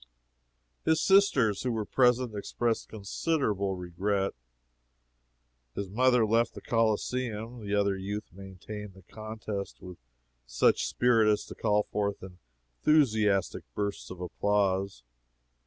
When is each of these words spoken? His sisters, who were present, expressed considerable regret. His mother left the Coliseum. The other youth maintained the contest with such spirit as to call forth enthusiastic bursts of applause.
His 0.83 0.99
sisters, 0.99 1.61
who 1.61 1.71
were 1.71 1.85
present, 1.85 2.33
expressed 2.33 2.89
considerable 2.89 3.75
regret. 3.75 4.33
His 5.75 5.91
mother 5.91 6.25
left 6.25 6.55
the 6.55 6.61
Coliseum. 6.61 7.63
The 7.63 7.75
other 7.75 7.95
youth 7.95 8.23
maintained 8.31 8.95
the 8.95 9.03
contest 9.03 9.79
with 9.79 9.99
such 10.47 10.87
spirit 10.87 11.31
as 11.31 11.45
to 11.45 11.53
call 11.53 11.83
forth 11.83 12.23
enthusiastic 12.23 13.63
bursts 13.75 14.09
of 14.09 14.21
applause. 14.21 15.03